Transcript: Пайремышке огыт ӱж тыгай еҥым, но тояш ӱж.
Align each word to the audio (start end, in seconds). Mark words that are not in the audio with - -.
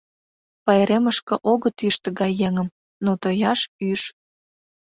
Пайремышке 0.63 1.35
огыт 1.51 1.77
ӱж 1.87 1.95
тыгай 2.03 2.31
еҥым, 2.47 2.67
но 3.03 3.11
тояш 3.21 3.59
ӱж. 3.89 4.01